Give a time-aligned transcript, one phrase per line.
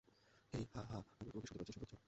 [0.51, 1.97] হেই হ্যা হ্যা, আমরা তোমাকে শুনতে পাচ্ছি শুনতে পাচ্ছো?